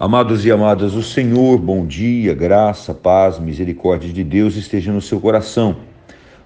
Amados 0.00 0.46
e 0.46 0.52
amadas, 0.52 0.94
o 0.94 1.02
Senhor, 1.02 1.58
bom 1.58 1.84
dia, 1.84 2.32
graça, 2.32 2.94
paz, 2.94 3.36
misericórdia 3.40 4.12
de 4.12 4.22
Deus 4.22 4.54
esteja 4.54 4.92
no 4.92 5.00
seu 5.00 5.20
coração. 5.20 5.78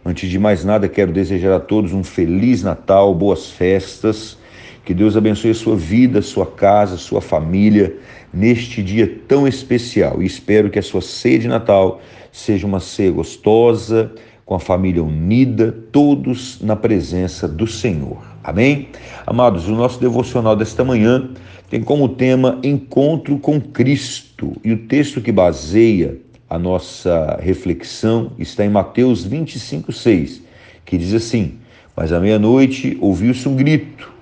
Antes 0.03 0.31
de 0.31 0.39
mais 0.39 0.65
nada, 0.65 0.89
quero 0.89 1.13
desejar 1.13 1.55
a 1.55 1.61
todos 1.61 1.93
um 1.93 2.03
feliz 2.03 2.63
Natal, 2.63 3.15
boas 3.15 3.51
festas. 3.51 4.39
Que 4.87 4.95
Deus 4.95 5.19
abençoe 5.19 5.51
a 5.51 5.55
sua 5.55 5.77
vida, 5.77 6.23
sua 6.23 6.47
casa, 6.47 6.97
sua 6.97 7.21
família 7.21 7.95
neste 8.33 8.83
dia 8.83 9.21
tão 9.29 9.47
especial. 9.47 10.23
E 10.23 10.25
espero 10.25 10.71
que 10.71 10.79
a 10.79 10.83
sua 10.83 11.03
ceia 11.03 11.41
de 11.41 11.47
Natal 11.47 12.01
seja 12.33 12.67
uma 12.67 12.81
ceia 12.81 13.11
gostosa, 13.11 14.13
com 14.45 14.55
a 14.55 14.61
família 14.61 15.03
unida, 15.03 15.73
todos 15.93 16.61
na 16.61 16.77
presença 16.77 17.47
do 17.47 17.67
Senhor. 17.67 18.23
Amém? 18.43 18.89
Amados, 19.27 19.69
o 19.69 19.73
nosso 19.73 20.01
devocional 20.01 20.57
desta 20.57 20.85
manhã 20.85 21.31
tem 21.71 21.83
como 21.83 22.09
tema 22.09 22.59
Encontro 22.63 23.39
com 23.39 23.61
Cristo. 23.61 24.53
E 24.65 24.73
o 24.73 24.87
texto 24.87 25.21
que 25.21 25.33
baseia 25.33 26.19
a 26.51 26.59
nossa 26.59 27.39
reflexão 27.41 28.33
está 28.39 28.65
em 28.65 28.69
Mateus 28.69 29.25
25, 29.25 29.91
6, 29.91 30.43
que 30.85 30.99
diz 30.99 31.15
assim: 31.15 31.59
Mas 31.97 32.13
à 32.13 32.21
meia-noite 32.21 32.99
ouviu-se 33.01 33.49
um 33.49 33.57
grito: 33.57 34.13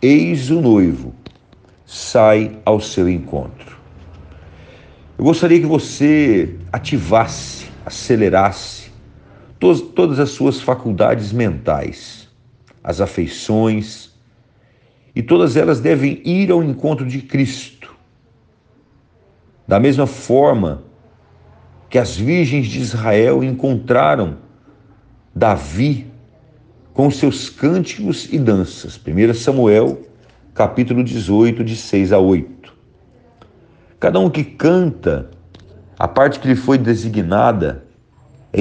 Eis 0.00 0.50
o 0.50 0.60
noivo, 0.60 1.12
sai 1.84 2.52
ao 2.64 2.78
seu 2.80 3.08
encontro. 3.08 3.76
Eu 5.18 5.24
gostaria 5.24 5.58
que 5.58 5.66
você 5.66 6.54
ativasse, 6.72 7.66
acelerasse 7.84 8.93
todas 9.72 10.18
as 10.18 10.30
suas 10.30 10.60
faculdades 10.60 11.32
mentais, 11.32 12.28
as 12.82 13.00
afeições, 13.00 14.12
e 15.14 15.22
todas 15.22 15.56
elas 15.56 15.80
devem 15.80 16.20
ir 16.24 16.50
ao 16.50 16.62
encontro 16.62 17.06
de 17.06 17.22
Cristo. 17.22 17.94
Da 19.66 19.80
mesma 19.80 20.06
forma 20.06 20.82
que 21.88 21.98
as 21.98 22.16
virgens 22.16 22.66
de 22.66 22.80
Israel 22.80 23.42
encontraram 23.42 24.36
Davi 25.34 26.10
com 26.92 27.10
seus 27.10 27.48
cânticos 27.48 28.28
e 28.32 28.38
danças. 28.38 28.98
1 28.98 29.34
Samuel, 29.34 30.02
capítulo 30.52 31.02
18, 31.02 31.64
de 31.64 31.76
6 31.76 32.12
a 32.12 32.18
8. 32.18 32.74
Cada 33.98 34.20
um 34.20 34.28
que 34.28 34.44
canta 34.44 35.30
a 35.98 36.06
parte 36.06 36.38
que 36.38 36.48
lhe 36.48 36.56
foi 36.56 36.76
designada 36.76 37.83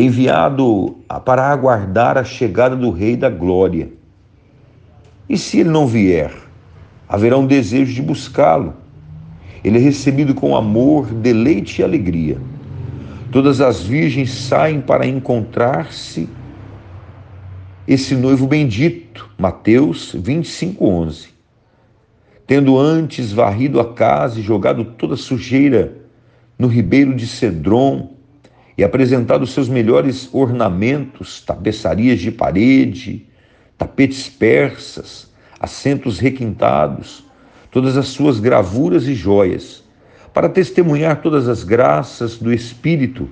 enviado 0.02 0.98
para 1.24 1.48
aguardar 1.48 2.18
a 2.18 2.24
chegada 2.24 2.76
do 2.76 2.90
Rei 2.90 3.16
da 3.16 3.30
Glória. 3.30 3.92
E 5.30 5.38
se 5.38 5.60
ele 5.60 5.70
não 5.70 5.86
vier? 5.86 6.44
haverá 7.14 7.38
um 7.38 7.46
desejo 7.46 7.94
de 7.94 8.02
buscá-lo. 8.02 8.74
Ele 9.64 9.78
é 9.78 9.82
recebido 9.82 10.34
com 10.34 10.56
amor, 10.56 11.06
deleite 11.06 11.80
e 11.80 11.84
alegria. 11.84 12.40
Todas 13.32 13.62
as 13.62 13.84
virgens 13.84 14.32
saem 14.32 14.82
para 14.82 15.06
encontrar-se 15.06 16.28
esse 17.88 18.16
noivo 18.16 18.48
bendito, 18.48 19.30
Mateus 19.38 20.16
25, 20.18 20.84
11. 20.86 21.28
Tendo 22.48 22.80
antes 22.80 23.32
varrido 23.32 23.80
a 23.80 23.94
casa 23.94 24.40
e 24.40 24.44
jogado 24.44 24.84
toda 24.84 25.14
a 25.14 25.18
sujeira 25.18 25.96
no 26.58 26.68
ribeiro 26.68 27.16
de 27.16 27.28
Cedron 27.28 28.13
e 28.78 28.84
apresentado 28.84 29.46
seus 29.46 29.70
melhores 29.70 30.30
ornamentos, 30.34 31.42
tapeçarias 31.42 32.20
de 32.20 32.32
parede, 32.32 33.26
tapetes 33.78 34.28
persas, 34.28 35.32
assentos 35.60 36.20
requintados, 36.20 37.24
todas 37.72 37.98
as 37.98 38.08
suas 38.08 38.40
gravuras 38.40 39.08
e 39.08 39.14
joias, 39.14 39.84
para 40.34 40.50
testemunhar 40.50 41.22
todas 41.22 41.48
as 41.48 41.64
graças 41.64 42.38
do 42.38 42.52
Espírito 42.52 43.30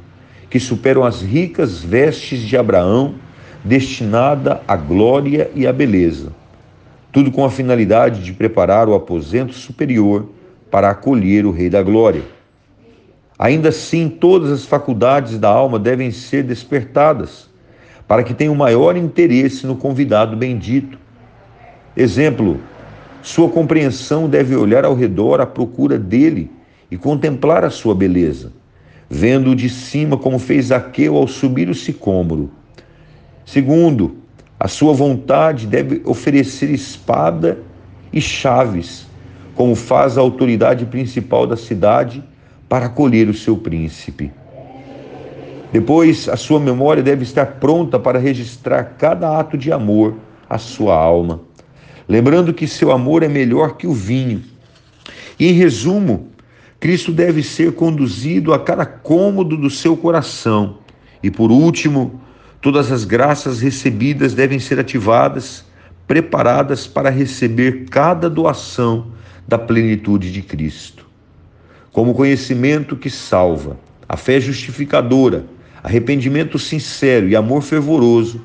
que 0.49 0.59
superam 0.59 1.03
as 1.03 1.21
ricas 1.21 1.81
vestes 1.81 2.41
de 2.41 2.57
Abraão, 2.57 3.15
destinada 3.63 4.61
à 4.67 4.75
glória 4.75 5.49
e 5.55 5.65
à 5.65 5.71
beleza. 5.71 6.33
Tudo 7.11 7.31
com 7.31 7.45
a 7.45 7.49
finalidade 7.49 8.23
de 8.23 8.33
preparar 8.33 8.87
o 8.89 8.93
aposento 8.93 9.53
superior 9.53 10.29
para 10.69 10.89
acolher 10.89 11.45
o 11.45 11.51
Rei 11.51 11.69
da 11.69 11.81
Glória. 11.81 12.23
Ainda 13.41 13.69
assim, 13.69 14.07
todas 14.07 14.51
as 14.51 14.65
faculdades 14.65 15.39
da 15.39 15.49
alma 15.49 15.79
devem 15.79 16.11
ser 16.11 16.43
despertadas, 16.43 17.49
para 18.07 18.23
que 18.23 18.35
tenham 18.35 18.53
maior 18.53 18.95
interesse 18.95 19.65
no 19.65 19.75
convidado 19.75 20.37
bendito, 20.37 21.01
Exemplo: 21.95 22.59
sua 23.21 23.49
compreensão 23.49 24.29
deve 24.29 24.55
olhar 24.55 24.85
ao 24.85 24.95
redor 24.95 25.41
à 25.41 25.45
procura 25.45 25.99
dele 25.99 26.49
e 26.89 26.97
contemplar 26.97 27.65
a 27.65 27.69
sua 27.69 27.93
beleza, 27.93 28.53
vendo-o 29.09 29.55
de 29.55 29.67
cima 29.67 30.17
como 30.17 30.39
fez 30.39 30.67
Zaqueu 30.67 31.17
ao 31.17 31.27
subir 31.27 31.69
o 31.69 31.75
sicômoro. 31.75 32.49
Segundo, 33.45 34.17
a 34.57 34.67
sua 34.67 34.93
vontade 34.93 35.67
deve 35.67 36.01
oferecer 36.05 36.69
espada 36.69 37.59
e 38.13 38.21
chaves, 38.21 39.05
como 39.53 39.75
faz 39.75 40.17
a 40.17 40.21
autoridade 40.21 40.85
principal 40.85 41.45
da 41.45 41.57
cidade 41.57 42.23
para 42.71 42.85
acolher 42.85 43.27
o 43.27 43.33
seu 43.33 43.57
príncipe. 43.57 44.31
Depois, 45.71 46.29
a 46.29 46.37
sua 46.37 46.59
memória 46.59 47.03
deve 47.03 47.23
estar 47.23 47.45
pronta 47.59 47.99
para 47.99 48.17
registrar 48.17 48.95
cada 48.97 49.37
ato 49.37 49.57
de 49.57 49.69
amor 49.71 50.15
à 50.49 50.57
sua 50.57 50.95
alma 50.95 51.51
lembrando 52.11 52.53
que 52.53 52.67
seu 52.67 52.91
amor 52.91 53.23
é 53.23 53.29
melhor 53.29 53.77
que 53.77 53.87
o 53.87 53.93
vinho. 53.93 54.43
E, 55.39 55.47
em 55.47 55.53
resumo, 55.53 56.27
Cristo 56.77 57.09
deve 57.09 57.41
ser 57.41 57.71
conduzido 57.71 58.53
a 58.53 58.59
cada 58.59 58.85
cômodo 58.85 59.55
do 59.55 59.69
seu 59.69 59.95
coração. 59.95 60.79
E, 61.23 61.31
por 61.31 61.51
último, 61.51 62.19
todas 62.59 62.91
as 62.91 63.05
graças 63.05 63.61
recebidas 63.61 64.33
devem 64.33 64.59
ser 64.59 64.77
ativadas, 64.77 65.63
preparadas 66.05 66.85
para 66.85 67.09
receber 67.09 67.85
cada 67.89 68.29
doação 68.29 69.13
da 69.47 69.57
plenitude 69.57 70.33
de 70.33 70.41
Cristo. 70.41 71.07
Como 71.91 72.13
conhecimento 72.13 72.95
que 72.95 73.09
salva, 73.09 73.77
a 74.07 74.15
fé 74.15 74.39
justificadora, 74.39 75.45
arrependimento 75.83 76.57
sincero 76.57 77.27
e 77.27 77.35
amor 77.35 77.61
fervoroso, 77.61 78.41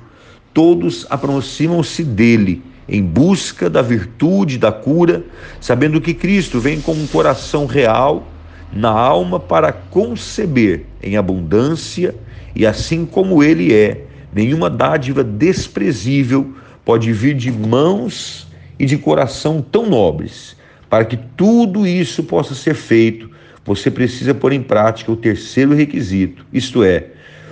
todos 0.52 1.06
aproximam-se 1.08 2.02
dele 2.02 2.62
em 2.88 3.02
busca 3.02 3.70
da 3.70 3.82
virtude, 3.82 4.58
da 4.58 4.72
cura, 4.72 5.24
sabendo 5.60 6.00
que 6.00 6.12
Cristo 6.12 6.58
vem 6.58 6.80
com 6.80 6.92
um 6.92 7.06
coração 7.06 7.66
real 7.66 8.26
na 8.72 8.90
alma 8.90 9.38
para 9.38 9.72
conceber 9.72 10.86
em 11.00 11.16
abundância 11.16 12.14
e 12.54 12.66
assim 12.66 13.06
como 13.06 13.44
ele 13.44 13.72
é, 13.72 14.06
nenhuma 14.34 14.68
dádiva 14.68 15.22
desprezível 15.22 16.52
pode 16.84 17.12
vir 17.12 17.34
de 17.34 17.52
mãos 17.52 18.48
e 18.76 18.86
de 18.86 18.98
coração 18.98 19.60
tão 19.62 19.88
nobres. 19.88 20.56
Para 20.88 21.04
que 21.04 21.16
tudo 21.16 21.86
isso 21.86 22.22
possa 22.24 22.54
ser 22.54 22.74
feito, 22.74 23.35
você 23.66 23.90
precisa 23.90 24.32
pôr 24.32 24.52
em 24.52 24.62
prática 24.62 25.10
o 25.10 25.16
terceiro 25.16 25.74
requisito, 25.74 26.46
isto 26.52 26.84
é, 26.84 27.08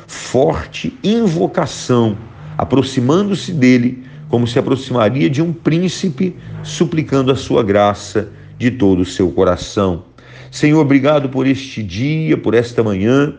forte 0.06 0.96
invocação, 1.02 2.16
aproximando-se 2.56 3.52
dele 3.52 4.04
como 4.28 4.46
se 4.46 4.58
aproximaria 4.58 5.28
de 5.28 5.42
um 5.42 5.52
príncipe, 5.52 6.36
suplicando 6.62 7.32
a 7.32 7.36
sua 7.36 7.62
graça 7.62 8.30
de 8.56 8.70
todo 8.70 9.00
o 9.00 9.04
seu 9.04 9.30
coração. 9.30 10.04
Senhor, 10.50 10.80
obrigado 10.80 11.28
por 11.28 11.46
este 11.46 11.82
dia, 11.82 12.36
por 12.36 12.54
esta 12.54 12.82
manhã, 12.82 13.34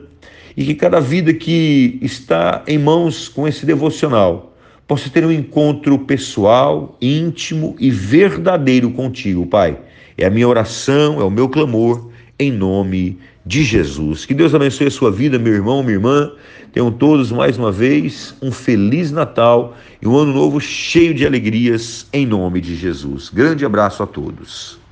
e 0.56 0.66
que 0.66 0.76
cada 0.76 1.00
vida 1.00 1.34
que 1.34 1.98
está 2.02 2.64
em 2.68 2.78
mãos 2.78 3.28
com 3.28 3.48
esse 3.48 3.66
devocional 3.66 4.54
possa 4.88 5.10
ter 5.10 5.26
um 5.26 5.32
encontro 5.32 5.98
pessoal, 6.00 6.96
íntimo 7.02 7.76
e 7.80 7.90
verdadeiro 7.90 8.92
contigo, 8.92 9.46
Pai. 9.46 9.78
É 10.18 10.26
a 10.26 10.30
minha 10.30 10.48
oração, 10.48 11.20
é 11.20 11.24
o 11.24 11.32
meu 11.32 11.50
clamor, 11.50 12.10
em 12.40 12.52
nome 12.52 13.18
de 13.46 13.64
Jesus. 13.64 14.26
Que 14.26 14.34
Deus 14.34 14.54
abençoe 14.54 14.88
a 14.88 14.92
sua 14.92 15.12
vida, 15.12 15.40
meu 15.40 15.54
irmão, 15.54 15.82
minha 15.82 15.96
irmã. 15.96 16.32
Tenham 16.74 16.92
todos 16.92 17.32
mais 17.32 17.58
uma 17.58 17.72
vez 17.72 18.36
um 18.42 18.52
feliz 18.52 19.12
Natal 19.12 19.76
e 20.02 20.08
um 20.08 20.16
ano 20.16 20.34
novo 20.34 20.60
cheio 20.60 21.14
de 21.14 21.26
alegrias 21.26 22.08
em 22.12 22.26
nome 22.26 22.60
de 22.60 22.76
Jesus. 22.76 23.30
Grande 23.30 23.66
abraço 23.66 24.04
a 24.04 24.08
todos. 24.08 24.85